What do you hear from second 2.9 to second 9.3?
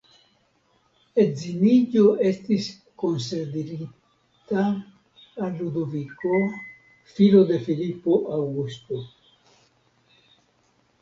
konsiderita al Ludoviko, filo de Filipo Aŭgusto.